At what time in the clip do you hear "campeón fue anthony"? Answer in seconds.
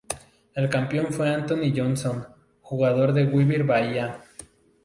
0.67-1.71